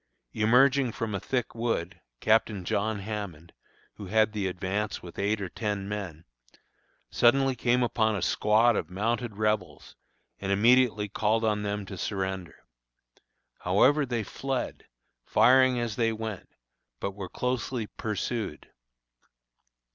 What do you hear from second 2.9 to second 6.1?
Hammond, who had the advance with eight or ten